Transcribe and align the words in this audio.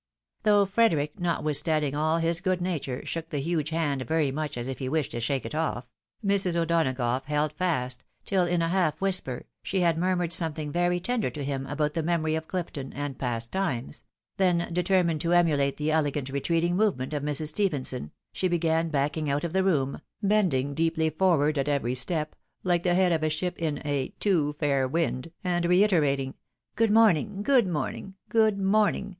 185 0.41 0.51
Thougli 0.67 0.73
Frederic, 0.73 1.19
notwithstanding 1.19 1.93
all 1.95 2.17
his 2.17 2.41
good 2.41 2.59
nature, 2.59 3.05
shook 3.05 3.29
the 3.29 3.37
huge 3.37 3.69
hand 3.69 4.01
very 4.07 4.31
much 4.31 4.57
as 4.57 4.67
if 4.67 4.79
he 4.79 4.89
wished 4.89 5.11
to 5.11 5.19
shake 5.19 5.45
it 5.45 5.53
off, 5.53 5.87
Mrs. 6.25 6.55
O'Donagough 6.55 7.25
held 7.25 7.53
fast, 7.53 8.03
till 8.25 8.45
in 8.47 8.63
a 8.63 8.67
half 8.69 8.99
whisper, 8.99 9.45
she 9.61 9.81
had 9.81 9.99
miirmured 9.99 10.31
something 10.33 10.71
very 10.71 10.99
tender 10.99 11.29
to 11.29 11.43
him 11.43 11.67
about 11.67 11.93
the 11.93 12.01
memory 12.01 12.33
of 12.33 12.47
Chfton, 12.47 12.91
and 12.95 13.19
past 13.19 13.51
times— 13.51 14.03
then 14.37 14.73
determined 14.73 15.21
to 15.21 15.33
emulate 15.33 15.77
the 15.77 15.91
elegant 15.91 16.29
retreating 16.29 16.75
movement 16.75 17.13
of 17.13 17.21
Mrs. 17.21 17.53
Stejihenson, 17.53 18.09
she 18.33 18.47
began 18.47 18.89
backing 18.89 19.29
out 19.29 19.43
of 19.43 19.53
the 19.53 19.63
room, 19.63 20.01
bending 20.23 20.73
deeply 20.73 21.11
forward 21.11 21.59
at 21.59 21.69
every 21.69 21.93
step, 21.93 22.35
like 22.63 22.81
the 22.81 22.95
head 22.95 23.11
of 23.11 23.21
a 23.21 23.29
ship 23.29 23.55
in 23.59 23.79
a 23.85 24.07
too 24.19 24.53
fair 24.53 24.87
wind, 24.87 25.31
and 25.43 25.63
reiterating" 25.67 26.33
Good 26.75 26.89
morning 26.89 27.35
1 27.35 27.43
good 27.43 27.67
morning 27.67 28.15
I 28.27 28.31
good 28.31 28.57
morning 28.57 29.09